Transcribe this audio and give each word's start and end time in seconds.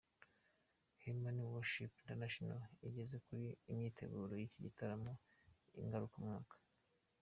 Heman 1.01 1.37
worshipers 1.49 1.99
International 2.01 2.59
igeze 2.87 3.15
kure 3.25 3.49
imyiteguro 3.71 4.31
y'iki 4.35 4.59
gitaramo 4.65 5.11
ngarukamwaka. 5.85 6.55